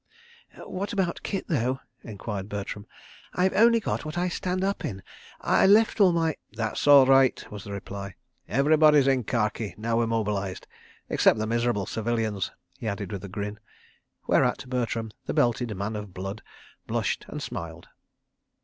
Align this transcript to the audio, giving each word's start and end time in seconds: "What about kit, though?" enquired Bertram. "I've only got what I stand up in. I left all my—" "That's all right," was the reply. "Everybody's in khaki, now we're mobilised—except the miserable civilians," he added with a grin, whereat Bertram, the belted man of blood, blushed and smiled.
"What 0.65 0.93
about 0.93 1.21
kit, 1.21 1.47
though?" 1.47 1.79
enquired 2.03 2.49
Bertram. 2.49 2.87
"I've 3.35 3.53
only 3.53 3.79
got 3.79 4.03
what 4.03 4.17
I 4.17 4.29
stand 4.29 4.63
up 4.63 4.83
in. 4.83 5.03
I 5.39 5.67
left 5.67 6.01
all 6.01 6.11
my—" 6.11 6.37
"That's 6.53 6.87
all 6.87 7.05
right," 7.05 7.45
was 7.51 7.63
the 7.65 7.71
reply. 7.71 8.15
"Everybody's 8.47 9.05
in 9.05 9.25
khaki, 9.25 9.75
now 9.77 9.97
we're 9.97 10.07
mobilised—except 10.07 11.37
the 11.37 11.45
miserable 11.45 11.85
civilians," 11.85 12.49
he 12.79 12.87
added 12.87 13.11
with 13.11 13.23
a 13.25 13.29
grin, 13.29 13.59
whereat 14.25 14.67
Bertram, 14.67 15.11
the 15.27 15.35
belted 15.35 15.77
man 15.77 15.95
of 15.95 16.15
blood, 16.15 16.41
blushed 16.87 17.25
and 17.27 17.39
smiled. 17.43 17.87